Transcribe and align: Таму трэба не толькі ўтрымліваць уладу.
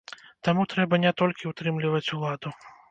Таму 0.47 0.65
трэба 0.71 0.99
не 1.05 1.13
толькі 1.21 1.53
ўтрымліваць 1.53 2.07
уладу. 2.19 2.59